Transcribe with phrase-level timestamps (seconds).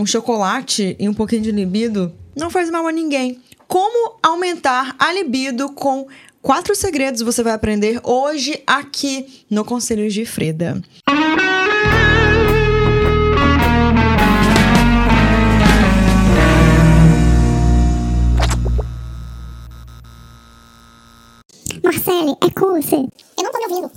[0.00, 3.38] um chocolate e um pouquinho de libido não faz mal a ninguém.
[3.68, 6.08] Como aumentar a libido com
[6.40, 10.80] quatro segredos você vai aprender hoje aqui no Conselhos de Freda.
[21.84, 22.96] Marcele, é com você.
[22.96, 23.92] Eu não tô me ouvindo.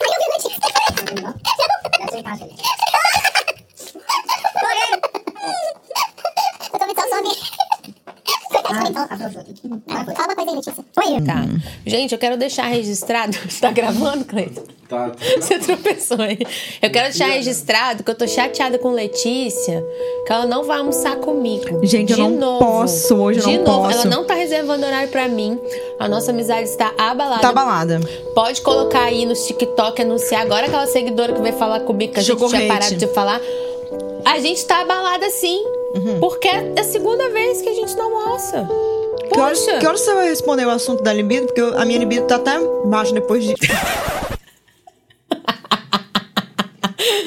[0.00, 0.60] Eu ouvi a notícia.
[6.72, 7.40] Eu tô muito sozinha.
[8.74, 10.74] Fala uma coisa aí, Letícia.
[10.98, 11.20] Oi.
[11.22, 11.44] Tá.
[11.86, 13.36] Gente, eu quero deixar registrado.
[13.48, 14.62] Você tá gravando, Cleiton?
[14.88, 15.12] Tá.
[15.40, 16.38] Você tropeçou aí.
[16.82, 19.84] Eu quero deixar registrado que eu tô chateada com Letícia,
[20.26, 21.84] que ela não vai almoçar comigo.
[21.86, 22.58] Gente, eu De não novo.
[22.58, 23.82] posso, hoje eu De não novo.
[23.88, 24.00] posso.
[24.06, 25.58] Ela não tá reservando horário pra mim.
[25.98, 27.40] A nossa amizade está abalada.
[27.40, 28.00] Tá abalada.
[28.34, 30.42] Pode colocar aí no TikTok, anunciar.
[30.42, 33.40] Agora aquela seguidora que veio falar comigo, que a gente tinha parado de falar.
[34.24, 35.62] A gente tá abalada sim.
[35.94, 36.20] Uhum.
[36.20, 38.68] Porque é a segunda vez que a gente não almoça.
[39.32, 39.78] Que horas, Poxa.
[39.78, 41.46] que horas você vai responder o assunto da libido?
[41.46, 42.52] Porque eu- a minha libido tá até
[42.86, 43.54] baixa depois de.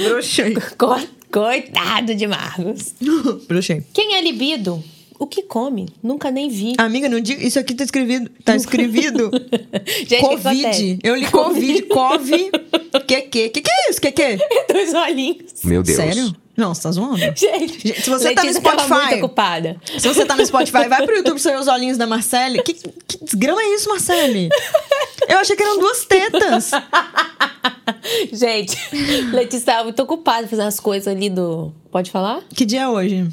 [0.03, 0.53] Broxei.
[0.77, 0.99] Co-
[1.31, 2.93] Coitado de Marcos.
[3.47, 3.83] Broxei.
[3.93, 4.83] Quem é libido?
[5.19, 5.87] O que come?
[6.01, 6.73] Nunca nem vi.
[6.77, 7.43] Amiga, não diga.
[7.45, 8.29] Isso aqui tá escrevido.
[8.43, 9.31] Tá escrevido.
[10.07, 10.19] Gente?
[10.21, 10.99] Covid.
[11.03, 11.81] Eu li Covid.
[11.83, 12.51] Cove.
[13.07, 13.49] Que que?
[13.49, 14.01] Que que é isso?
[14.01, 14.37] Que que?
[14.71, 15.63] Dois olhinhos.
[15.63, 15.95] Meu Deus.
[15.95, 16.35] Sério?
[16.55, 17.17] Não, você tá zoando?
[17.35, 19.77] Gente, Gente, se você tá no Letícia Spotify- muito ocupada.
[19.97, 22.61] Se você tá no Spotify, vai pro YouTube ver os olhinhos da Marcele.
[22.61, 24.49] Que, que desgrama é isso, Marcele?
[25.27, 26.71] Eu achei que eram duas tetas.
[28.31, 28.77] Gente,
[29.31, 31.73] Letícia tava muito ocupada fazendo as coisas ali do.
[31.91, 32.41] Pode falar?
[32.53, 33.27] Que dia é hoje?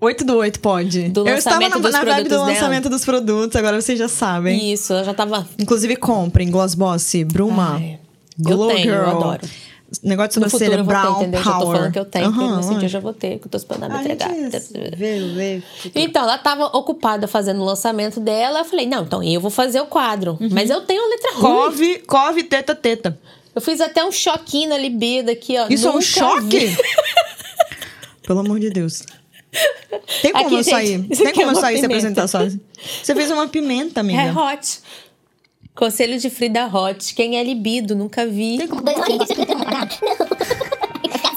[0.00, 1.08] 8 do 8, pode.
[1.08, 2.46] Do Eu estava lançamento na, na vibe do produtos dela.
[2.46, 4.72] lançamento dos produtos, agora vocês já sabem.
[4.72, 5.48] Isso, ela já tava.
[5.58, 7.98] Inclusive, comprem Gloss Boss, Bruma, Ai,
[8.38, 9.04] Glow eu tenho, Girl.
[9.04, 9.40] eu adoro.
[10.02, 11.42] Negócio de No futuro eu vou ter, entendeu?
[11.42, 11.76] Já tô Power.
[11.76, 13.56] falando que eu tenho, porque Aham, nesse dia eu já vou ter, que eu tô
[13.56, 14.30] esperando me entregar.
[15.94, 18.60] Então, ela tava ocupada fazendo o lançamento dela.
[18.60, 20.36] Eu falei, não, então eu vou fazer o quadro.
[20.40, 20.48] Uhum.
[20.52, 21.42] Mas eu tenho a letra ruim.
[21.42, 23.18] Cove, cove, teta, teta.
[23.54, 25.66] Eu fiz até um choquinho na libido aqui, ó.
[25.70, 26.76] Isso é um Nunca choque?
[28.26, 29.02] Pelo amor de Deus.
[30.20, 31.02] Tem como Aqui, eu gente, sair?
[31.04, 31.94] Tem aqui é como eu sair se pimenta.
[31.98, 32.60] apresentar sozinha?
[33.02, 34.20] Você fez uma pimenta, amiga.
[34.20, 34.80] É hot.
[35.74, 37.14] Conselho de Frida Hot.
[37.14, 37.96] Quem é libido?
[37.96, 38.58] Nunca vi.
[38.58, 38.68] Dois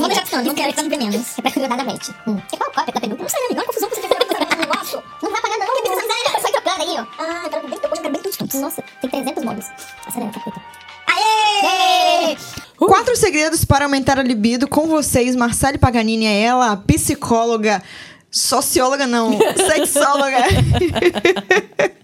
[0.09, 1.39] deixar ficando, não quero que menos.
[1.39, 2.13] É pra cuidar da Beth.
[2.27, 2.37] Hum.
[2.47, 3.23] Que qual cópia da pergunta?
[3.23, 3.39] Não sei.
[3.49, 5.03] Olha a confusão que você fez no negócio.
[5.23, 5.65] Não vai pagar, não.
[5.65, 7.05] Não precisa saí trocando aí, ó.
[7.17, 8.57] Ah, eu quero bem, eu quero bem tudo junto.
[8.57, 9.65] Nossa, tem 300 modos.
[10.05, 10.61] Acelera, capeta.
[11.07, 12.37] Aê!
[12.77, 15.35] Quatro segredos para aumentar a libido com vocês.
[15.35, 17.81] Marcele Paganini é ela, a psicóloga,
[18.29, 19.31] socióloga não,
[19.67, 20.37] sexóloga.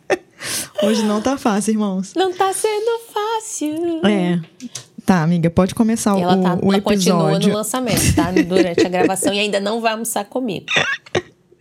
[0.81, 2.13] Hoje não tá fácil, irmãos.
[2.15, 4.05] Não tá sendo fácil.
[4.05, 4.41] É.
[5.05, 7.53] Tá, amiga, pode começar E o, ela, tá, o ela continua no episódio.
[7.53, 8.31] lançamento, tá?
[8.47, 10.65] Durante a gravação e ainda não vai almoçar comigo.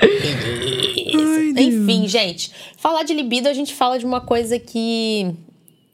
[0.00, 1.60] Beleza.
[1.60, 5.34] Enfim, gente, falar de libido, a gente fala de uma coisa que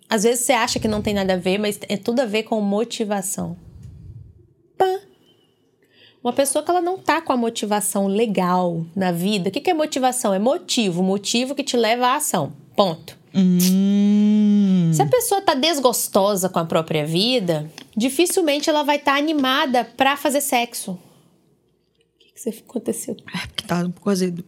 [0.09, 2.45] às vezes você acha que não tem nada a ver, mas é tudo a ver
[2.45, 3.57] com motivação.
[4.77, 5.01] Pã.
[6.23, 9.49] Uma pessoa que ela não tá com a motivação legal na vida.
[9.49, 10.33] O que, que é motivação?
[10.33, 12.53] É motivo, motivo que te leva à ação.
[12.79, 13.19] Ponto.
[13.35, 14.93] Hum.
[14.95, 20.17] Se a pessoa tá desgostosa com a própria vida, dificilmente ela vai estar animada pra
[20.17, 20.93] fazer sexo.
[20.93, 20.99] O
[22.21, 23.17] que, que aconteceu?
[23.35, 24.45] É, porque tá um pouco azedo.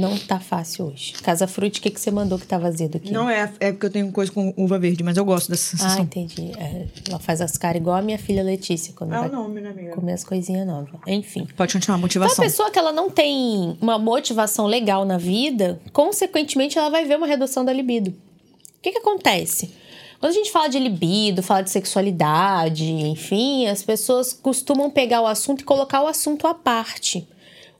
[0.00, 1.12] Não tá fácil hoje.
[1.22, 3.12] Casa Fruit, o que, que você mandou que tá azedo aqui?
[3.12, 5.78] Não é, é porque eu tenho coisa com uva verde, mas eu gosto dessa Ah,
[5.78, 6.02] sensação.
[6.04, 6.52] entendi.
[6.58, 9.60] É, ela faz as caras igual a minha filha Letícia, quando É o vai nome,
[9.60, 9.90] né, amiga?
[9.92, 10.88] comer as coisinhas novas.
[11.06, 11.46] Enfim.
[11.56, 12.44] Pode continuar, Então, a motivação.
[12.44, 17.26] pessoa que ela não tem uma motivação legal na vida, consequentemente, ela vai ver uma
[17.26, 18.10] redução da libido.
[18.10, 19.70] O que, que acontece?
[20.18, 25.26] Quando a gente fala de libido, fala de sexualidade, enfim, as pessoas costumam pegar o
[25.26, 27.26] assunto e colocar o assunto à parte.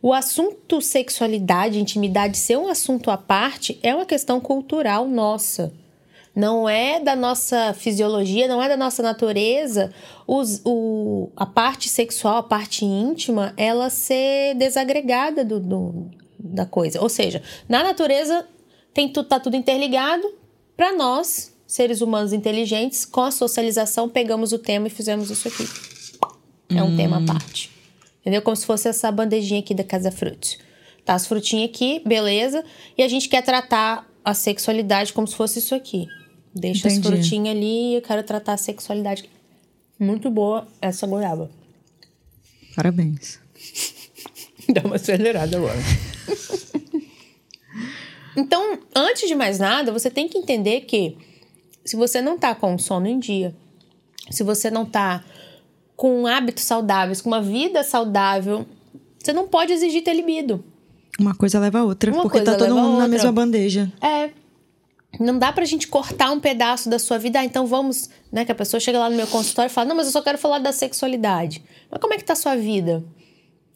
[0.02, 5.72] O assunto sexualidade, intimidade ser um assunto à parte é uma questão cultural nossa.
[6.34, 9.92] Não é da nossa fisiologia, não é da nossa natureza
[10.26, 17.00] os- o, a parte sexual, a parte íntima, ela ser desagregada do, do- da coisa.
[17.02, 18.46] Ou seja, na natureza
[18.94, 20.22] tem tudo, tá tudo interligado.
[20.76, 25.68] Para nós, seres humanos inteligentes, com a socialização, pegamos o tema e fizemos isso aqui.
[26.74, 27.70] É um tema à parte.
[28.30, 28.42] Entendeu?
[28.42, 30.56] Como se fosse essa bandejinha aqui da Casa Frutos.
[31.04, 32.64] Tá as frutinhas aqui, beleza.
[32.96, 36.06] E a gente quer tratar a sexualidade como se fosse isso aqui.
[36.54, 37.16] Deixa as Entendi.
[37.16, 39.28] frutinhas ali e eu quero tratar a sexualidade.
[39.98, 41.50] Muito boa essa goiaba.
[42.76, 43.40] Parabéns.
[44.72, 45.78] Dá uma acelerada agora.
[48.38, 51.18] então, antes de mais nada, você tem que entender que
[51.84, 53.52] se você não tá com o sono em dia,
[54.30, 55.24] se você não tá
[56.00, 58.64] com hábitos saudáveis, com uma vida saudável,
[59.18, 60.64] você não pode exigir ter libido.
[61.18, 63.92] Uma coisa leva a outra, Uma porque tá todo mundo na mesma bandeja.
[64.00, 64.30] É.
[65.22, 67.40] Não dá pra gente cortar um pedaço da sua vida.
[67.40, 68.46] Ah, então vamos, né?
[68.46, 70.38] Que a pessoa chega lá no meu consultório e fala: Não, mas eu só quero
[70.38, 71.62] falar da sexualidade.
[71.90, 73.04] Mas como é que tá a sua vida?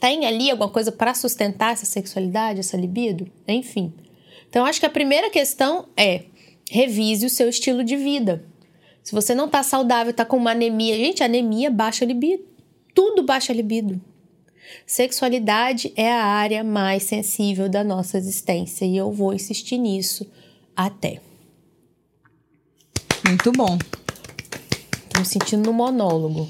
[0.00, 3.31] Tem ali alguma coisa pra sustentar essa sexualidade, essa libido?
[3.47, 3.93] Enfim.
[4.49, 6.25] Então, acho que a primeira questão é
[6.71, 8.43] revise o seu estilo de vida.
[9.04, 10.96] Se você não tá saudável, tá com uma anemia.
[10.96, 12.42] Gente, anemia baixa libido.
[12.94, 14.00] Tudo baixa a libido.
[14.86, 20.26] Sexualidade é a área mais sensível da nossa existência e eu vou insistir nisso
[20.74, 21.20] até.
[23.26, 23.76] Muito bom.
[25.10, 26.48] Tô me sentindo no monólogo.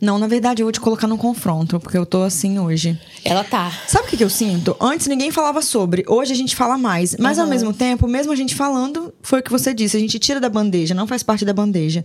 [0.00, 3.00] Não, na verdade, eu vou te colocar no confronto, porque eu tô assim hoje.
[3.24, 3.72] Ela tá.
[3.88, 4.76] Sabe o que, que eu sinto?
[4.78, 7.16] Antes ninguém falava sobre, hoje a gente fala mais.
[7.18, 10.18] Mas ao mesmo tempo, mesmo a gente falando, foi o que você disse, a gente
[10.18, 12.04] tira da bandeja, não faz parte da bandeja.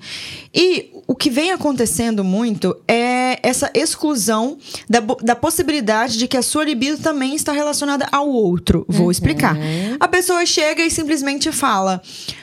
[0.54, 4.58] E o que vem acontecendo muito é essa exclusão
[4.90, 8.86] da, da possibilidade de que a sua libido também está relacionada ao outro.
[8.88, 9.58] Vou explicar.
[10.00, 12.02] A pessoa chega e simplesmente fala: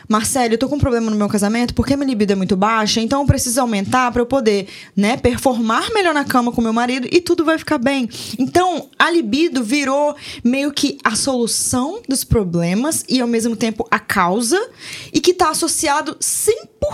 [0.09, 3.01] Marcelo, eu tô com um problema no meu casamento porque minha libido é muito baixa,
[3.01, 7.09] então eu preciso aumentar para eu poder, né, performar melhor na cama com meu marido
[7.11, 8.09] e tudo vai ficar bem.
[8.39, 10.15] Então, a libido virou
[10.45, 14.61] meio que a solução dos problemas e ao mesmo tempo a causa
[15.13, 16.17] e que tá associado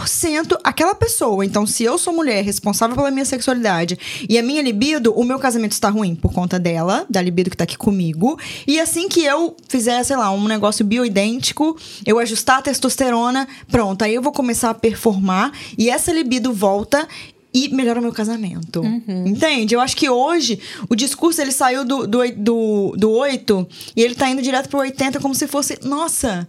[0.00, 1.44] 100% àquela pessoa.
[1.44, 3.98] Então, se eu sou mulher responsável pela minha sexualidade
[4.28, 7.56] e a minha libido, o meu casamento está ruim por conta dela, da libido que
[7.56, 8.38] tá aqui comigo.
[8.66, 14.02] E assim que eu fizer, sei lá, um negócio bioidêntico, eu ajustar a testosterona, pronto,
[14.02, 17.06] aí eu vou começar a performar e essa libido volta
[17.54, 18.82] e melhora o meu casamento.
[19.26, 19.74] Entende?
[19.74, 24.14] Eu acho que hoje o discurso ele saiu do, do, do, do 8 e ele
[24.14, 26.48] tá indo direto pro 80 como se fosse, nossa,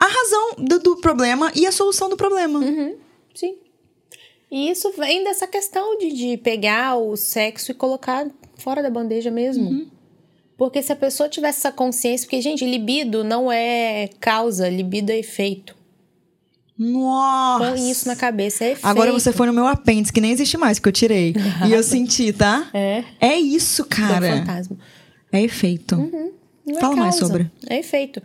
[0.00, 2.60] a razão do, do problema e a solução do problema.
[3.34, 3.56] Sim.
[4.50, 8.26] E isso vem dessa questão de, de pegar o sexo e colocar
[8.56, 9.86] fora da bandeja mesmo.
[10.56, 15.18] Porque se a pessoa tivesse essa consciência, porque, gente, libido não é causa, libido é
[15.18, 15.74] efeito.
[16.76, 17.72] Nossa!
[17.72, 18.86] Põe isso na cabeça, é efeito.
[18.86, 21.34] Agora você foi no meu apêndice, que nem existe mais, que eu tirei.
[21.68, 22.68] e eu senti, tá?
[22.72, 23.04] É.
[23.20, 24.38] É isso, cara.
[24.38, 24.76] fantasma.
[25.30, 25.96] É efeito.
[25.96, 27.50] Não é Fala mais causa, sobre.
[27.68, 28.20] É efeito.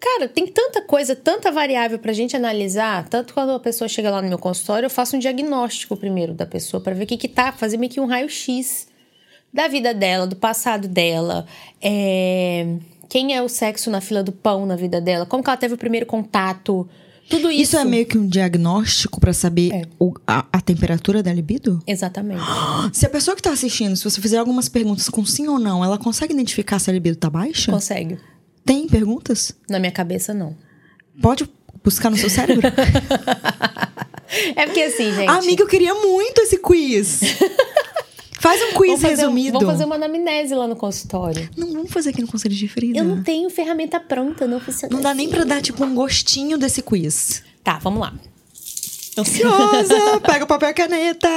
[0.00, 3.06] Cara, tem tanta coisa, tanta variável pra gente analisar.
[3.08, 6.46] Tanto quando a pessoa chega lá no meu consultório, eu faço um diagnóstico primeiro da
[6.46, 8.88] pessoa pra ver o que que tá, fazer meio que um raio-x
[9.52, 11.44] da vida dela, do passado dela,
[11.82, 12.76] é,
[13.08, 15.74] quem é o sexo na fila do pão na vida dela, como que ela teve
[15.74, 16.88] o primeiro contato,
[17.28, 17.62] tudo isso.
[17.62, 19.82] Isso é meio que um diagnóstico pra saber É.
[19.98, 21.80] o- a, a temperatura da libido?
[21.86, 22.40] Exatamente.
[22.92, 25.84] Se a pessoa que tá assistindo, se você fizer algumas perguntas com sim ou não,
[25.84, 27.70] ela consegue identificar se a libido tá baixa?
[27.72, 28.18] Consegue.
[28.64, 29.52] Tem perguntas?
[29.68, 30.56] Na minha cabeça, não.
[31.20, 31.48] Pode
[31.82, 32.62] buscar no seu cérebro?
[34.54, 35.28] É porque assim, gente.
[35.28, 37.18] Amiga, eu queria muito esse quiz.
[38.38, 39.52] Faz um quiz vamos fazer, um- resumido.
[39.58, 41.50] vamos fazer uma anamnese lá no consultório.
[41.56, 42.96] Não, vamos fazer aqui no Conselho de Frida.
[43.00, 44.94] Eu não tenho ferramenta pronta, não funciona.
[44.94, 45.34] Não dá nem assim.
[45.34, 47.42] pra dar, tipo, um gostinho desse quiz.
[47.64, 48.14] Tá, vamos lá.
[49.18, 50.20] Ansiosa!
[50.24, 51.28] Pega o papel e a caneta.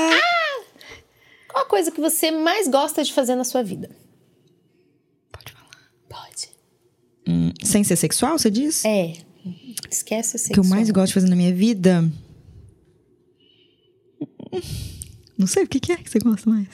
[1.51, 3.89] Qual a coisa que você mais gosta de fazer na sua vida?
[5.31, 5.89] Pode falar.
[6.07, 6.49] Pode.
[7.27, 8.85] Hum, sem ser sexual, você diz?
[8.85, 9.13] É.
[9.91, 12.09] Esquece o O que eu mais gosto de fazer na minha vida.
[15.37, 16.67] Não sei o que que é que você gosta mais.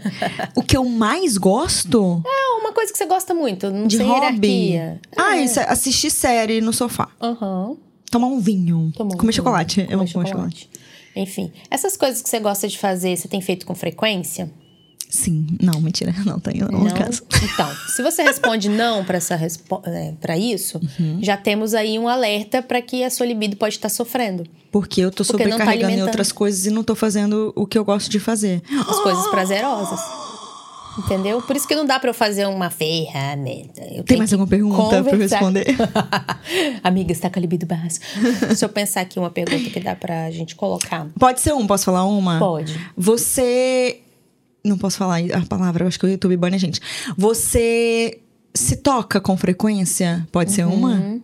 [0.54, 4.48] o que eu mais gosto É uma coisa que você gosta muito, não de hobby.
[4.48, 5.00] hierarquia.
[5.16, 5.44] Ah, É.
[5.44, 7.08] isso é assistir série no sofá.
[7.20, 7.76] Aham.
[8.10, 8.92] Tomar um vinho.
[8.94, 9.80] Tomar um comer vinho, chocolate.
[9.80, 10.70] Eu comer amo comer chocolate.
[11.16, 14.52] Enfim, essas coisas que você gosta de fazer, você tem feito com frequência?
[15.08, 15.46] Sim.
[15.62, 16.12] Não, mentira.
[16.26, 17.22] Não tenho, não, no caso.
[17.42, 21.18] Então, se você responde não para essa respo- é, pra isso, Uhum.
[21.22, 24.44] já temos aí um alerta para que a sua libido pode estar sofrendo.
[24.72, 26.06] Porque eu tô Porque tá sobrecarregando em alimentando.
[26.08, 28.60] outras coisas e não tô fazendo o que eu gosto de fazer.
[28.88, 30.00] As coisas prazerosas.
[30.96, 31.42] Entendeu?
[31.42, 33.82] Por isso que não dá pra eu fazer uma ferramenta.
[33.82, 35.36] Eu Tem mais alguma pergunta pra eu conversar.
[35.38, 35.66] responder?
[36.84, 37.98] Amiga, está com a libido baixa.
[38.46, 41.06] Deixa eu pensar aqui uma pergunta que dá pra gente colocar.
[41.18, 42.38] Pode ser um, posso falar uma?
[42.38, 42.78] Pode.
[42.96, 44.00] Você.
[44.64, 46.80] Não posso falar a palavra, eu acho que o YouTube bane a gente.
[47.16, 48.18] Você
[48.54, 50.26] se toca com frequência?
[50.32, 50.74] Pode ser Uhum.
[50.74, 51.20] uma?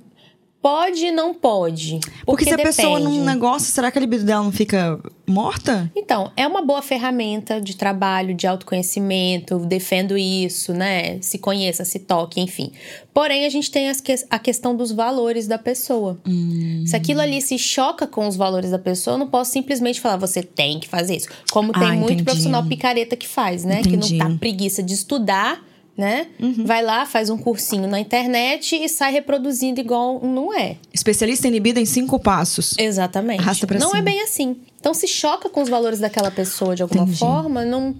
[0.62, 2.00] Pode e não pode.
[2.00, 5.90] Porque, Porque, se a pessoa num negócio, será que a libido dela não fica morta?
[5.96, 11.18] Então, é uma boa ferramenta de trabalho, de autoconhecimento, defendo isso, né?
[11.22, 12.72] Se conheça, se toque, enfim.
[13.14, 16.18] Porém, a gente tem que- a questão dos valores da pessoa.
[16.26, 16.84] Hum.
[16.86, 20.18] Se aquilo ali se choca com os valores da pessoa, eu não posso simplesmente falar,
[20.18, 21.28] você tem que fazer isso.
[21.50, 23.82] Como tem Ah, muito profissional picareta que faz, né?
[23.82, 24.18] Que Entendi.
[24.18, 25.62] não tá preguiça de estudar,
[26.00, 26.28] né?
[26.40, 26.64] Uhum.
[26.64, 30.78] Vai lá, faz um cursinho na internet e sai reproduzindo igual não é.
[30.94, 32.74] Especialista em libido em cinco passos.
[32.78, 33.40] Exatamente.
[33.40, 33.98] Arrasta pra não cima.
[33.98, 34.56] é bem assim.
[34.80, 37.18] Então, se choca com os valores daquela pessoa de alguma Entendi.
[37.18, 37.94] forma, não,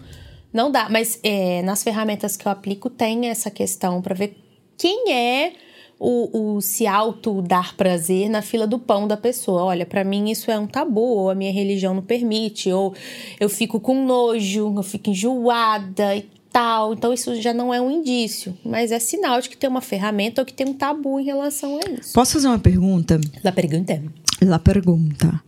[0.50, 0.88] não dá.
[0.88, 4.34] Mas é, nas ferramentas que eu aplico, tem essa questão para ver
[4.78, 5.52] quem é
[5.98, 9.64] o, o se auto dar prazer na fila do pão da pessoa.
[9.64, 12.94] Olha, para mim isso é um tabu, ou a minha religião não permite, ou
[13.38, 16.92] eu fico com nojo, eu fico enjoada e tal.
[16.94, 20.42] Então, isso já não é um indício, mas é sinal de que tem uma ferramenta
[20.42, 22.12] ou que tem um tabu em relação a isso.
[22.12, 23.20] Posso fazer uma pergunta?
[23.44, 24.02] La pergunta.
[24.42, 25.42] La pergunta.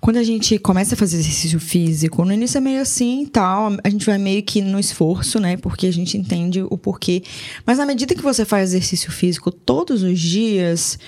[0.00, 3.70] Quando a gente começa a fazer exercício físico, no início é meio assim e tal,
[3.82, 5.56] a gente vai meio que no esforço, né?
[5.56, 7.22] Porque a gente entende o porquê.
[7.64, 10.98] Mas na medida que você faz exercício físico todos os dias,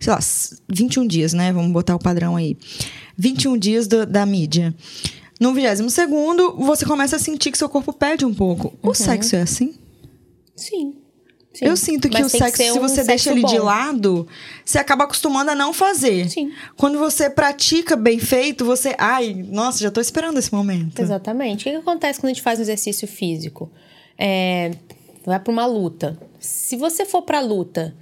[0.00, 0.18] sei lá,
[0.70, 1.52] 21 dias, né?
[1.52, 2.56] Vamos botar o padrão aí.
[3.18, 4.74] 21 dias do- da mídia.
[5.40, 8.72] No 22 segundo, você começa a sentir que seu corpo pede um pouco.
[8.82, 9.74] O sexo é assim?
[10.54, 10.96] Sim.
[11.52, 11.64] Sim.
[11.64, 13.64] Eu sinto que Mas o sexo, se um você deixa ele de bom.
[13.64, 14.28] lado,
[14.62, 16.28] você acaba acostumando a não fazer.
[16.28, 16.52] Sim.
[16.76, 18.94] Quando você pratica bem feito, você.
[18.98, 21.00] Ai, nossa, já tô esperando esse momento.
[21.00, 21.62] Exatamente.
[21.62, 23.70] O que, que acontece quando a gente faz um exercício físico?
[24.18, 24.72] É,
[25.24, 26.18] vai para uma luta.
[26.38, 27.96] Se você for para luta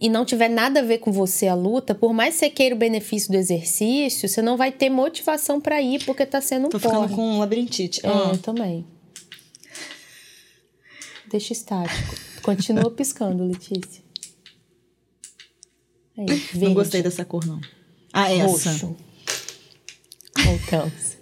[0.00, 2.74] e não tiver nada a ver com você a luta, por mais que você queira
[2.74, 6.70] o benefício do exercício, você não vai ter motivação para ir porque tá sendo um
[6.70, 7.14] Tô ficando porre.
[7.14, 8.00] com labirintite.
[8.04, 8.30] É, Ah.
[8.32, 8.86] eu também.
[11.30, 12.16] Deixa estático.
[12.42, 14.02] Continua piscando, Letícia.
[16.18, 17.60] Aí, Não gostei dessa cor, não.
[18.12, 18.46] Ah, essa.
[18.70, 18.96] roxo.
[20.44, 21.16] Voltamos.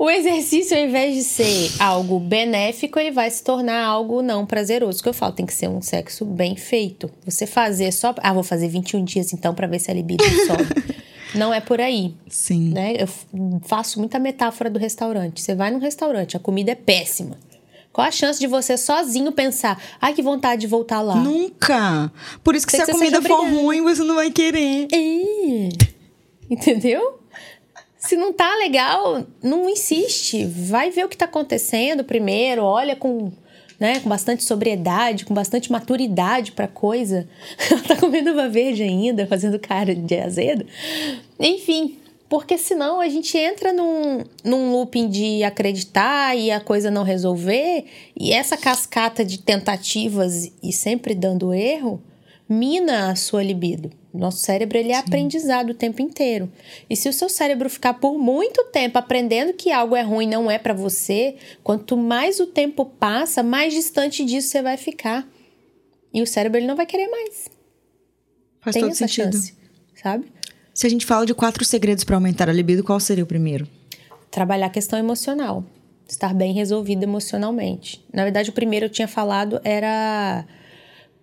[0.00, 5.00] O exercício, ao invés de ser algo benéfico, ele vai se tornar algo não prazeroso.
[5.00, 7.10] O que eu falo, tem que ser um sexo bem feito.
[7.26, 8.14] Você fazer só.
[8.22, 10.94] Ah, vou fazer 21 dias então pra ver se a libido sobe.
[11.36, 12.14] não é por aí.
[12.30, 12.70] Sim.
[12.70, 12.94] Né?
[12.98, 13.06] Eu
[13.60, 15.42] faço muita metáfora do restaurante.
[15.42, 17.36] Você vai num restaurante, a comida é péssima.
[17.92, 21.16] Qual a chance de você sozinho pensar, ai, que vontade de voltar lá?
[21.16, 22.10] Nunca.
[22.42, 24.88] Por isso que Tem se a que comida for ruim, você não vai querer.
[24.90, 25.68] É.
[26.48, 27.19] Entendeu?
[28.00, 30.44] Se não tá legal, não insiste.
[30.46, 33.30] Vai ver o que tá acontecendo primeiro, olha com,
[33.78, 37.28] né, com bastante sobriedade, com bastante maturidade pra coisa.
[37.70, 40.64] Ela tá comendo uva verde ainda, fazendo cara de azedo.
[41.38, 47.02] Enfim, porque senão a gente entra num, num looping de acreditar e a coisa não
[47.02, 47.84] resolver,
[48.18, 52.02] e essa cascata de tentativas e sempre dando erro
[52.50, 53.92] mina a sua libido.
[54.12, 56.50] Nosso cérebro ele é aprendizado o tempo inteiro.
[56.88, 60.50] E se o seu cérebro ficar por muito tempo aprendendo que algo é ruim não
[60.50, 65.28] é pra você, quanto mais o tempo passa, mais distante disso você vai ficar.
[66.12, 67.48] E o cérebro ele não vai querer mais.
[68.60, 69.32] Faz Tem todo essa sentido.
[69.32, 69.54] chance,
[70.02, 70.26] sabe?
[70.74, 73.68] Se a gente fala de quatro segredos pra aumentar a libido, qual seria o primeiro?
[74.28, 75.64] Trabalhar a questão emocional.
[76.08, 78.04] Estar bem resolvido emocionalmente.
[78.12, 80.44] Na verdade, o primeiro eu tinha falado era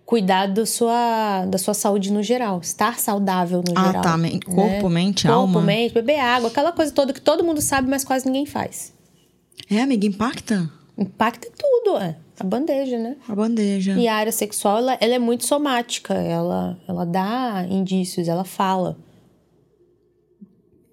[0.08, 2.60] cuidar da sua, da sua saúde no geral.
[2.62, 4.02] Estar saudável no Ah, geral.
[4.02, 4.16] tá.
[4.16, 5.52] Men- corpo, mente, alma.
[5.52, 6.48] Corpo, mente, beber água.
[6.48, 8.94] Aquela coisa toda que todo mundo sabe, mas quase ninguém faz.
[9.70, 12.16] É, amiga, impacta Impacta tudo, é.
[12.40, 13.16] A bandeja, né?
[13.28, 13.92] a bandeja.
[13.98, 16.14] E a área sexual, ela, ela é muito somática.
[16.14, 18.96] Ela, ela dá indícios, ela fala.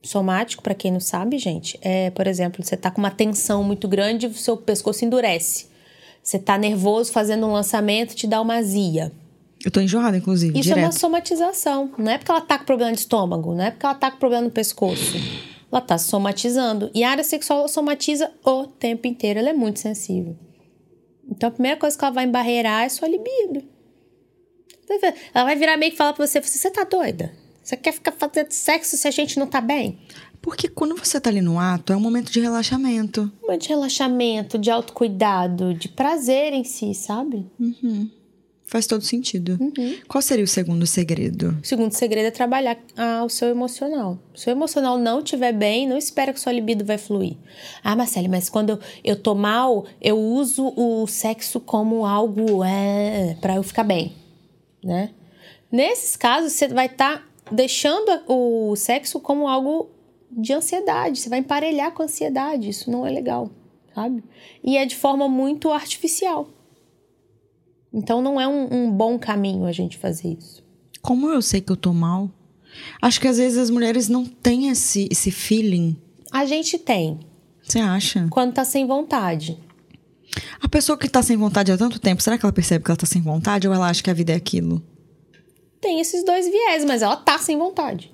[0.03, 3.88] Somático, pra quem não sabe, gente, é, por exemplo, você tá com uma tensão muito
[3.88, 5.67] grande, o seu pescoço endurece.
[6.25, 9.12] Você tá nervoso fazendo um lançamento, te dá uma azia.
[9.63, 11.00] Eu tô enjoada, inclusive, Isso é uma direto.
[11.00, 11.91] somatização.
[12.00, 14.17] Não é porque ela tá com problema de estômago, não é porque ela tá com
[14.17, 15.15] problema no pescoço.
[15.72, 16.89] Ela tá somatizando.
[16.96, 19.38] E a área sexual somatiza o tempo inteiro.
[19.39, 20.36] Ela é muito sensível.
[21.29, 23.63] Então a primeira coisa que ela vai embarreirar é sua libido.
[25.32, 27.32] Ela vai virar meio que falar pra você: você tá doida?
[27.62, 30.00] Você quer ficar fazendo sexo se a gente não tá bem?
[30.45, 33.31] Porque quando você tá ali no ato, é um momento de relaxamento.
[33.41, 37.47] Um momento de relaxamento, de autocuidado, de prazer em si, sabe?
[38.67, 39.57] Faz todo sentido.
[39.59, 39.95] Uhum.
[40.07, 41.57] Qual seria o segundo segredo?
[41.63, 44.19] O segundo segredo é trabalhar ah, o seu emocional.
[44.35, 47.37] Se o seu emocional não estiver bem, não espera que sua libido vai fluir.
[47.83, 53.35] Ah, Marcele, mas quando eu, eu tô mal, eu uso o sexo como algo é,
[53.41, 54.13] para eu ficar bem,
[54.83, 55.09] né?
[55.71, 59.89] Nesses casos, você vai estar deixando a- o sexo como algo
[60.35, 61.19] de ansiedade.
[61.19, 62.69] Você vai emparelhar com ansiedade.
[62.69, 63.49] Isso não é legal,
[63.93, 64.23] sabe?
[64.63, 66.49] E é de forma muito artificial.
[67.93, 70.63] Então, não é um- um bom caminho a gente fazer isso.
[71.01, 72.29] Como eu sei que eu tô mal?
[73.01, 75.95] Acho que às vezes as mulheres não têm esse, esse feeling.
[76.31, 77.19] A gente tem,
[77.63, 78.27] Você acha?
[78.29, 79.57] quando tá sem vontade.
[80.61, 82.97] A pessoa que tá sem vontade há tanto tempo, será que ela percebe que ela
[82.97, 84.83] tá sem vontade ou ela acha que a vida é aquilo?
[85.79, 88.11] Tem esses dois viés, mas ela tá sem vontade.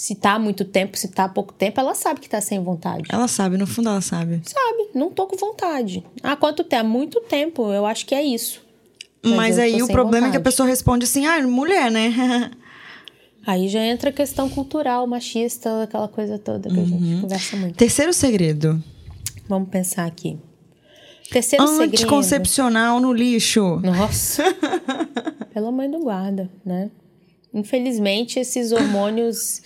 [0.00, 2.58] Se tá há muito tempo, se tá há pouco tempo, ela sabe que tá sem
[2.58, 3.04] vontade.
[3.10, 4.40] Ela sabe, no fundo ela sabe.
[4.46, 6.02] Sabe, não tô com vontade.
[6.22, 6.80] Há quanto tempo?
[6.80, 8.62] Há muito tempo, eu acho que é isso.
[9.22, 10.44] Mas, Mas aí o problema é que a vontade.
[10.44, 12.50] pessoa responde assim: ah, mulher, né?
[13.46, 16.86] Aí já entra a questão cultural, machista, aquela coisa toda que a Uhum.
[16.98, 17.76] gente conversa muito.
[17.76, 18.82] Terceiro segredo:
[19.48, 20.38] Vamos pensar aqui.
[21.30, 21.92] Terceiro segredo.
[21.92, 23.80] anticoncepcional no lixo.
[23.82, 24.44] Nossa.
[25.52, 26.90] Pela mãe do guarda, né?
[27.52, 29.60] Infelizmente, esses hormônios,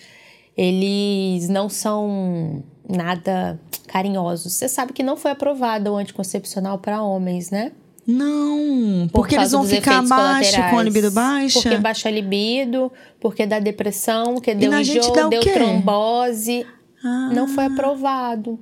[0.57, 4.53] eles não são nada carinhosos.
[4.53, 7.73] Você sabe que não foi aprovado o anticoncepcional para homens, né?
[8.07, 11.63] Não, Por porque eles vão ficar baixo com a libido baixa.
[11.63, 16.67] Porque baixa a libido, porque dá depressão, que deu na gente enjoo, deu trombose.
[17.03, 17.31] Ah.
[17.33, 18.59] Não foi aprovado.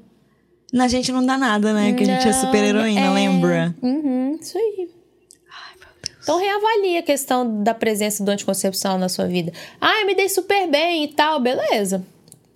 [0.73, 1.93] Na gente não dá nada, né?
[1.93, 3.11] Que a gente é Não, super heroína, é.
[3.11, 3.75] lembra?
[3.83, 4.89] Uhum, isso aí.
[6.23, 9.53] Então reavalie a questão da presença do anticoncepcional na sua vida.
[9.81, 12.05] Ah, eu me dei super bem e tal, beleza.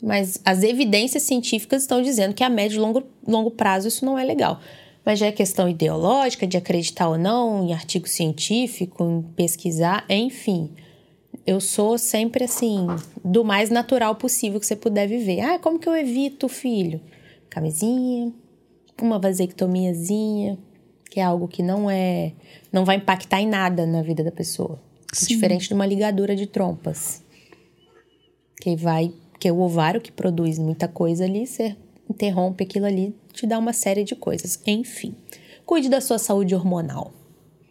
[0.00, 4.18] Mas as evidências científicas estão dizendo que a médio e longo, longo prazo isso não
[4.18, 4.61] é legal.
[5.04, 10.70] Mas já é questão ideológica, de acreditar ou não em artigo científico, em pesquisar, enfim.
[11.46, 12.87] Eu sou sempre assim,
[13.25, 15.40] do mais natural possível que você puder viver.
[15.40, 17.00] Ah, como que eu evito, filho?
[17.49, 18.32] Camisinha,
[19.00, 20.58] uma vasectomiazinha,
[21.11, 22.33] que é algo que não é,
[22.73, 24.81] não vai impactar em nada na vida da pessoa.
[25.27, 27.23] Diferente de uma ligadura de trompas.
[28.61, 31.77] Que vai, que é o ovário que produz muita coisa ali, você
[32.09, 34.61] interrompe aquilo ali, te dá uma série de coisas.
[34.67, 35.15] Enfim,
[35.65, 37.13] cuide da sua saúde hormonal.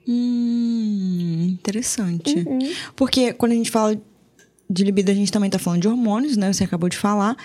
[0.08, 2.36] Hum, interessante.
[2.40, 2.60] Uhum.
[2.96, 4.00] Porque quando a gente fala
[4.70, 6.52] de libido, a gente também tá falando de hormônios, né?
[6.52, 7.36] Você acabou de falar.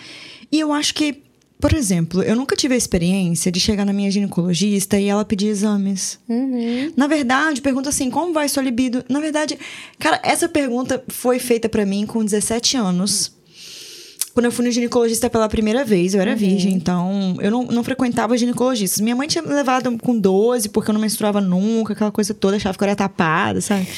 [0.50, 1.22] E eu acho que,
[1.60, 5.48] por exemplo, eu nunca tive a experiência de chegar na minha ginecologista e ela pedir
[5.48, 6.18] exames.
[6.28, 6.92] Uhum.
[6.96, 9.04] Na verdade, pergunta assim: como vai sua libido?
[9.08, 9.58] Na verdade,
[9.98, 13.32] cara, essa pergunta foi feita pra mim com 17 anos.
[14.32, 17.82] Quando eu fui no ginecologista pela primeira vez, eu era virgem, então eu não, não
[17.82, 19.00] frequentava ginecologistas.
[19.00, 22.56] Minha mãe tinha me levado com 12, porque eu não menstruava nunca, aquela coisa toda,
[22.56, 23.88] achava que eu era tapada, sabe?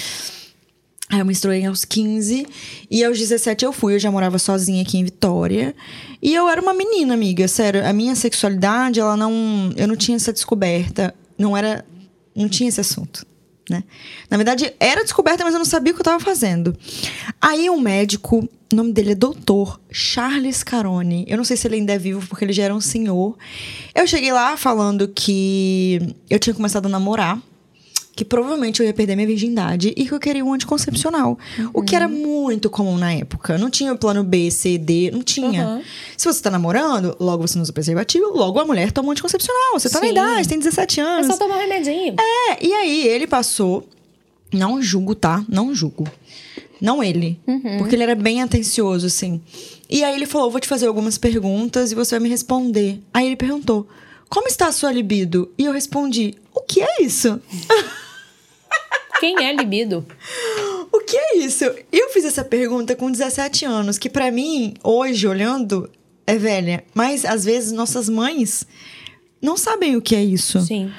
[1.12, 2.46] Aí eu menstruei aos 15
[2.90, 3.94] e aos 17 eu fui.
[3.94, 5.76] Eu já morava sozinha aqui em Vitória.
[6.22, 7.86] E eu era uma menina, amiga, sério.
[7.86, 9.74] A minha sexualidade, ela não.
[9.76, 11.14] Eu não tinha essa descoberta.
[11.36, 11.84] Não era.
[12.34, 13.26] Não tinha esse assunto.
[13.68, 13.84] Né?
[14.30, 16.74] Na verdade, era descoberta, mas eu não sabia o que eu tava fazendo.
[17.38, 21.26] Aí um médico, o nome dele é doutor Charles Carone.
[21.28, 23.36] Eu não sei se ele ainda é vivo, porque ele já era um senhor.
[23.94, 27.38] Eu cheguei lá falando que eu tinha começado a namorar
[28.14, 31.38] que provavelmente eu ia perder minha virgindade e que eu queria um anticoncepcional.
[31.72, 33.56] O que era muito comum na época.
[33.56, 35.66] Não tinha o plano B, C, D, não tinha.
[35.66, 35.82] Uhum.
[36.16, 39.72] Se você tá namorando, logo você não usa preservativo, logo a mulher toma um anticoncepcional.
[39.74, 40.12] Você tá na Sim.
[40.12, 41.26] idade, tem 17 É anos.
[41.26, 42.14] só tomar um remedinho.
[42.18, 43.88] É, e aí ele passou.
[44.52, 45.42] Não julgo, tá?
[45.48, 46.06] Não julgo.
[46.78, 47.40] Não ele.
[47.78, 49.40] Porque ele era bem atencioso, assim.
[49.88, 53.00] E aí ele falou: vou te fazer algumas perguntas e você vai me responder.
[53.14, 53.88] Aí ele perguntou:
[54.28, 55.50] como está a sua libido?
[55.56, 57.40] E eu respondi: o que é isso?
[59.22, 60.04] Quem é libido?
[60.94, 61.64] O que é isso?
[61.90, 65.90] Eu fiz essa pergunta com 17 anos, que pra mim, hoje, olhando,
[66.26, 66.84] é velha.
[66.92, 68.66] Mas às vezes nossas mães
[69.40, 70.60] não sabem o que é isso.
[70.60, 70.92] Sim.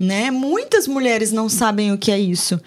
[0.00, 0.30] Né?
[0.30, 2.58] Muitas mulheres não sabem o que é isso.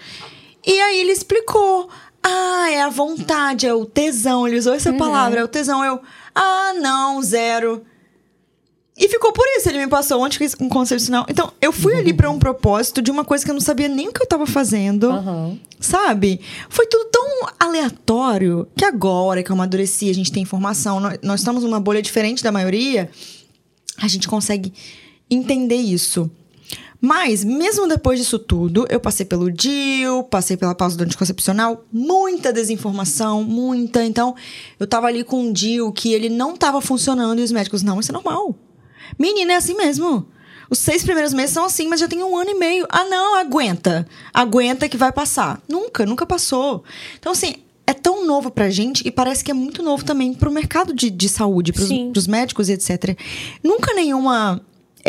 [0.64, 1.88] E aí ele explicou.
[2.22, 4.46] Ah, é a vontade, é o tesão.
[4.46, 5.84] Ele usou essa palavra, é o tesão.
[5.84, 6.00] Eu,
[6.32, 7.84] ah, não, zero.
[8.98, 11.24] E ficou por isso, ele me passou um anticoncepcional.
[11.28, 14.08] Então, eu fui ali pra um propósito de uma coisa que eu não sabia nem
[14.08, 15.10] o que eu tava fazendo.
[15.10, 15.56] Aham.
[15.78, 16.40] Sabe?
[16.68, 21.40] Foi tudo tão aleatório que agora que eu amadureci, a gente tem informação, nós, nós
[21.40, 23.08] estamos numa bolha diferente da maioria,
[23.98, 24.72] a gente consegue
[25.30, 26.28] entender isso.
[27.00, 32.52] Mas, mesmo depois disso tudo, eu passei pelo DIU, passei pela pausa do anticoncepcional, muita
[32.52, 34.04] desinformação, muita.
[34.04, 34.34] Então,
[34.80, 38.00] eu tava ali com um DIU que ele não tava funcionando e os médicos, não,
[38.00, 38.56] isso é normal.
[39.18, 40.26] Menina, é assim mesmo.
[40.70, 42.86] Os seis primeiros meses são assim, mas já tem um ano e meio.
[42.90, 44.06] Ah, não, aguenta.
[44.34, 45.60] Aguenta que vai passar.
[45.68, 46.84] Nunca, nunca passou.
[47.18, 47.54] Então, assim,
[47.86, 51.08] é tão novo pra gente e parece que é muito novo também pro mercado de,
[51.08, 52.10] de saúde, pros, Sim.
[52.12, 53.16] pros médicos e etc.
[53.62, 54.60] Nunca nenhuma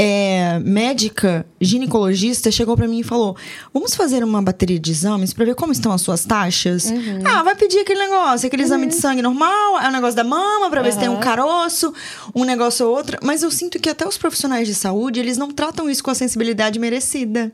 [0.02, 3.36] é, médica, ginecologista, chegou pra mim e falou:
[3.74, 6.90] Vamos fazer uma bateria de exames pra ver como estão as suas taxas?
[7.26, 10.70] Ah, vai pedir aquele negócio, aquele exame de sangue normal, é o negócio da mama,
[10.70, 11.94] pra ver se tem um caroço,
[12.34, 13.18] um negócio ou outro.
[13.22, 16.16] Mas eu sinto que até os profissionais de saúde, eles não tratam isso com a
[16.16, 17.52] sensibilidade merecida.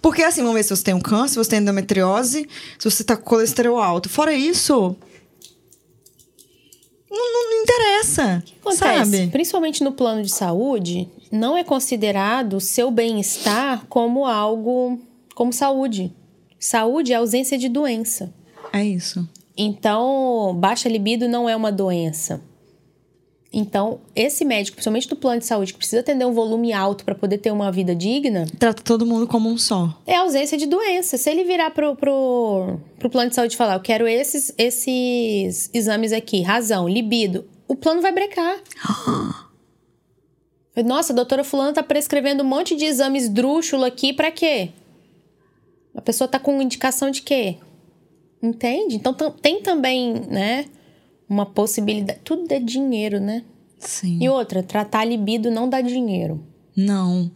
[0.00, 3.02] Porque assim, vamos ver se você tem um câncer, se você tem endometriose, se você
[3.02, 4.08] tá com colesterol alto.
[4.08, 4.94] Fora isso.
[7.12, 8.42] Não, não- não interessa.
[8.60, 9.26] Acontece, Sabe?
[9.28, 14.98] principalmente no plano de saúde, não é considerado o seu bem-estar como algo
[15.34, 16.12] como saúde.
[16.58, 18.32] Saúde é ausência de doença.
[18.72, 19.28] É isso.
[19.56, 22.40] Então, baixa libido não é uma doença.
[23.52, 27.14] Então, esse médico, principalmente do plano de saúde, que precisa atender um volume alto para
[27.14, 29.94] poder ter uma vida digna, Trata todo mundo como um só.
[30.06, 31.18] é ausência de doença.
[31.18, 35.68] Se ele virar pro, pro, pro plano de saúde e falar, eu quero esses, esses
[35.74, 38.56] exames aqui, razão, libido, o plano vai brecar.
[40.86, 44.70] Nossa, a doutora fulana tá prescrevendo um monte de exames drúxulo aqui, pra quê?
[45.94, 47.56] A pessoa tá com indicação de quê?
[48.42, 48.96] Entende?
[48.96, 50.64] Então tem também, né,
[51.32, 52.20] uma possibilidade.
[52.22, 53.42] Tudo é dinheiro, né?
[53.78, 54.18] Sim.
[54.20, 56.40] E outra, tratar libido não dá dinheiro.
[56.76, 57.30] Não.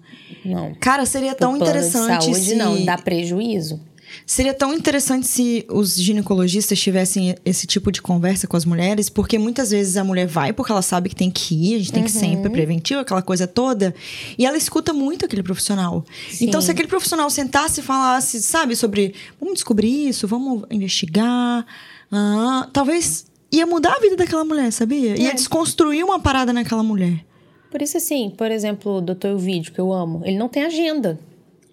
[0.44, 0.74] Não.
[0.80, 2.54] Cara, seria Pro tão interessante saúde, se...
[2.54, 3.80] não, dá prejuízo.
[4.24, 9.36] Seria tão interessante se os ginecologistas tivessem esse tipo de conversa com as mulheres, porque
[9.36, 12.04] muitas vezes a mulher vai porque ela sabe que tem que ir, a gente tem
[12.04, 12.20] que Uhum.
[12.20, 13.94] sempre preventivo, aquela coisa toda,
[14.38, 16.04] e ela escuta muito aquele profissional.
[16.30, 16.46] Sim.
[16.46, 21.66] Então, se aquele profissional sentasse e falasse, sabe, sobre vamos descobrir isso, vamos investigar,
[22.10, 25.16] ah, talvez ia mudar a vida daquela mulher, sabia?
[25.20, 25.34] Ia É.
[25.34, 27.24] desconstruir uma parada naquela mulher.
[27.70, 31.18] Por isso, assim, por exemplo, o doutor Ovidio, que eu amo, ele não tem agenda.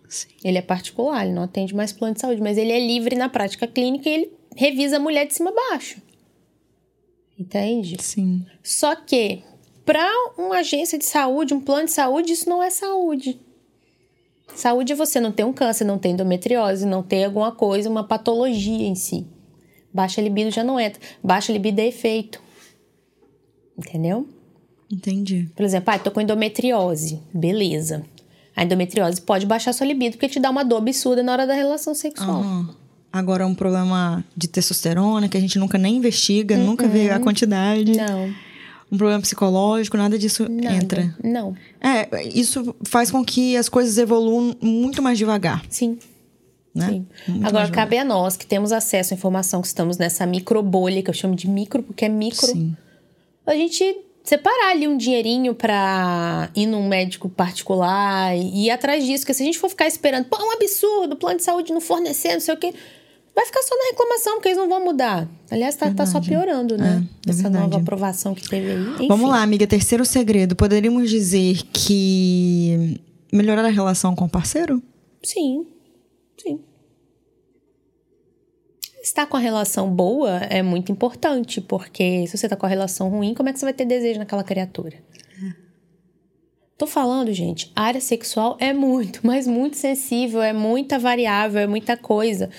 [0.09, 0.27] Sim.
[0.43, 3.29] Ele é particular, ele não atende mais plano de saúde, mas ele é livre na
[3.29, 6.01] prática clínica e ele revisa a mulher de cima a baixo.
[7.37, 7.97] Entende?
[7.99, 8.45] Sim.
[8.61, 9.41] Só que,
[9.85, 13.39] para uma agência de saúde, um plano de saúde, isso não é saúde.
[14.55, 18.03] Saúde é você não ter um câncer, não ter endometriose, não ter alguma coisa, uma
[18.03, 19.25] patologia em si.
[19.93, 20.99] Baixa libido já não entra.
[21.23, 22.41] Baixa libido é efeito.
[23.77, 24.27] Entendeu?
[24.91, 25.49] Entendi.
[25.55, 27.19] Por exemplo, ah, tô com endometriose.
[27.33, 28.03] Beleza.
[28.55, 31.53] A endometriose pode baixar sua libido porque te dá uma dor absurda na hora da
[31.53, 32.41] relação sexual.
[32.41, 32.75] Aham.
[33.11, 37.91] Agora, um problema de testosterona que a gente nunca nem investiga, nunca vê a quantidade.
[37.91, 37.97] Uhum.
[37.97, 38.35] Não,
[38.91, 40.75] Um problema psicológico, nada disso nada.
[40.75, 41.15] entra.
[41.23, 41.55] Não.
[41.79, 45.99] É, isso faz com que as coisas evoluam muito mais devagar, Sim.
[46.73, 47.03] Né?
[47.43, 51.13] Agora, cabe a nós que temos acesso à informação, que estamos nessa microbolha, que eu
[51.13, 52.75] chamo de micro, porque é micro, Sim.
[53.45, 53.83] a gente
[54.23, 59.23] separar ali um dinheirinho pra ir num médico particular e ir atrás disso.
[59.23, 61.73] Porque se a gente for ficar esperando, pô, é um absurdo, o plano de saúde
[61.73, 62.73] não fornecer, não sei o quê,
[63.35, 65.27] vai ficar só na reclamação, porque eles não vão mudar.
[65.51, 67.03] Aliás, tá, tá só piorando, né?
[67.25, 67.65] É, é Essa verdade.
[67.65, 68.93] nova aprovação que teve aí.
[68.93, 69.07] Enfim.
[69.07, 69.67] Vamos lá, amiga.
[69.67, 70.55] Terceiro segredo.
[70.55, 72.99] Poderíamos dizer que
[73.31, 74.81] melhorar a relação com o parceiro?
[75.21, 75.65] Sim,
[76.37, 76.59] sim.
[79.01, 83.09] Estar com a relação boa é muito importante, porque se você tá com a relação
[83.09, 85.03] ruim, como é que você vai ter desejo naquela criatura?
[86.77, 91.67] Tô falando, gente, a área sexual é muito, mas muito sensível, é muita variável, é
[91.67, 92.49] muita coisa.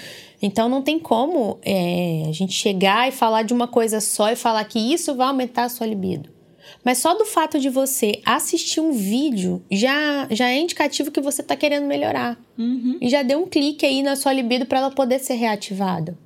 [0.41, 4.37] Então não tem como é, a gente chegar e falar de uma coisa só e
[4.37, 6.34] falar que isso vai aumentar a sua libido.
[6.85, 11.43] Mas só do fato de você assistir um vídeo já, já é indicativo que você
[11.43, 12.39] tá querendo melhorar.
[13.01, 16.17] E já deu um clique aí na sua libido para ela poder ser reativada.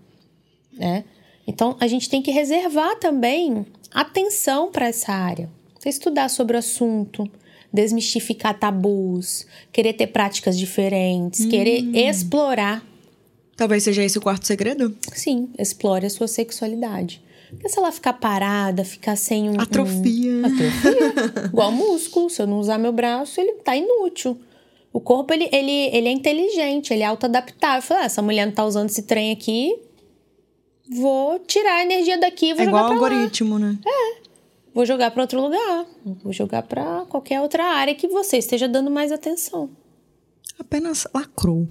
[0.73, 1.05] Né?
[1.47, 5.51] Então a gente tem que reservar também atenção para essa área.
[5.79, 7.31] Você estudar sobre o assunto,
[7.73, 12.85] desmistificar tabus, querer ter práticas diferentes, querer explorar.
[13.57, 14.97] Talvez seja esse o quarto segredo?
[15.13, 17.23] Sim, explore a sua sexualidade.
[17.51, 19.55] Porque se ela ficar parada, ficar sem um.
[19.55, 20.41] um- Atrofia.
[20.47, 21.45] Atrofia.
[21.53, 22.29] Igual músculo.
[22.31, 24.39] Se eu não usar meu braço, ele tá inútil.
[24.93, 27.83] O corpo, ele, ele, ele é inteligente, ele é autoadaptável.
[27.83, 29.77] Fala, ah, essa mulher não tá usando esse trem aqui,
[30.91, 33.13] vou tirar a energia daqui e vou É jogar igual pra lá.
[33.15, 33.79] algoritmo, né?
[34.75, 35.87] Vou jogar pra outro lugar.
[36.23, 39.71] Vou jogar pra qualquer outra área que você esteja dando mais atenção.
[40.59, 41.69] Apenas lacrou.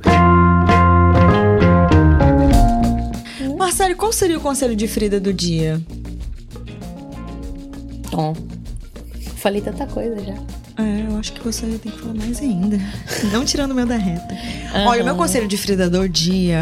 [3.67, 5.82] Marcelo, qual seria o conselho de Frida do dia?
[8.10, 8.34] Tom.
[9.36, 10.36] Falei tanta coisa já.
[10.82, 12.80] É, eu acho que você tem que falar mais ainda.
[13.30, 14.34] Não tirando o meu da reta.
[14.88, 16.62] Olha, o meu conselho de Frida do dia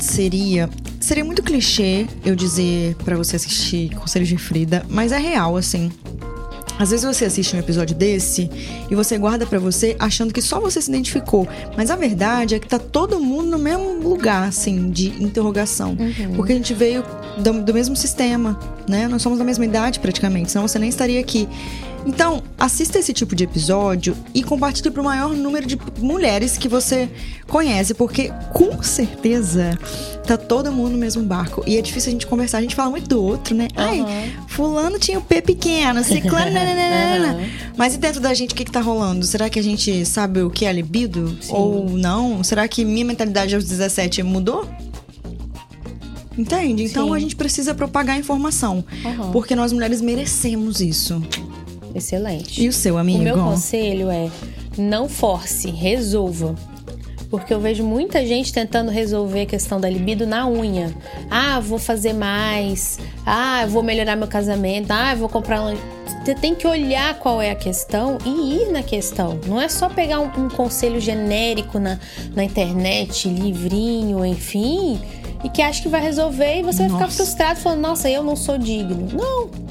[0.00, 0.70] seria.
[0.98, 5.92] Seria muito clichê eu dizer pra você assistir Conselhos de Frida, mas é real, assim.
[6.78, 8.50] Às vezes você assiste um episódio desse
[8.90, 12.58] e você guarda pra você achando que só você se identificou, mas a verdade é
[12.58, 15.96] que tá todo mundo no mesmo lugar, assim, de interrogação.
[16.34, 17.04] Porque a gente veio
[17.38, 18.58] do, do mesmo sistema,
[18.88, 19.06] né?
[19.08, 21.48] Nós somos da mesma idade praticamente, senão você nem estaria aqui.
[22.06, 26.68] Então, assista esse tipo de episódio e compartilhe para o maior número de mulheres que
[26.68, 27.08] você
[27.48, 29.78] conhece, porque com certeza
[30.26, 31.62] tá todo mundo no mesmo barco.
[31.66, 33.68] E é difícil a gente conversar, a gente fala muito do outro, né?
[33.74, 37.38] Ai, fulano tinha o P pequeno, ciclano, nananana.
[37.76, 39.24] Mas e dentro da gente, o que, que tá rolando?
[39.24, 41.36] Será que a gente sabe o que é libido?
[41.48, 42.44] Ou não?
[42.44, 44.68] Será que minha mentalidade aos 17 mudou?
[46.36, 46.84] Entende?
[46.84, 47.14] Então Sim.
[47.14, 48.84] a gente precisa propagar a informação.
[49.04, 49.30] Aham.
[49.30, 51.22] Porque nós mulheres merecemos isso.
[51.94, 52.62] Excelente.
[52.62, 53.22] E o seu, O amigo?
[53.22, 54.28] meu conselho é
[54.76, 56.54] não force, resolva.
[57.30, 60.94] Porque eu vejo muita gente tentando resolver a questão da libido na unha.
[61.30, 62.98] Ah, vou fazer mais.
[63.26, 64.90] Ah, vou melhorar meu casamento.
[64.92, 65.76] Ah, vou comprar um.
[66.24, 69.38] Você tem que olhar qual é a questão e ir na questão.
[69.46, 71.98] Não é só pegar um, um conselho genérico na,
[72.36, 75.00] na internet, livrinho, enfim,
[75.42, 77.16] e que acha que vai resolver e você vai ficar Nossa.
[77.16, 79.08] frustrado falando, nossa, eu não sou digno.
[79.12, 79.63] Não.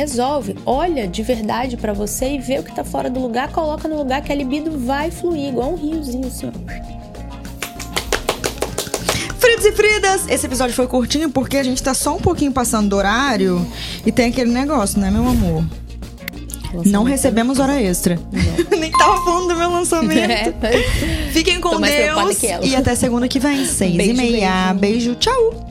[0.00, 3.86] Resolve, olha de verdade pra você e vê o que tá fora do lugar, coloca
[3.86, 6.52] no lugar que a libido vai fluir, igual um riozinho assim, ó.
[9.38, 12.88] Fridos e Fridas, esse episódio foi curtinho porque a gente tá só um pouquinho passando
[12.88, 13.66] do horário
[14.06, 15.66] e tem aquele negócio, né, meu amor?
[16.86, 18.18] Não recebemos hora extra.
[18.80, 20.54] Nem tava falando do meu lançamento.
[21.30, 24.72] Fiquem com Tô Deus e até segunda que vem, seis e Beijo, meia.
[24.72, 25.10] beijo.
[25.10, 25.69] beijo tchau!